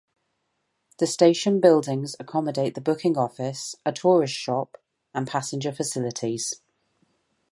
The 0.97 1.05
station 1.05 1.59
buildings 1.61 2.15
accommodate 2.19 2.73
the 2.73 2.81
booking 2.81 3.19
office, 3.19 3.75
a 3.85 3.91
tourist 3.91 4.33
shop 4.33 4.81
and 5.13 5.27
passenger 5.27 5.71
facilities. 5.71 6.55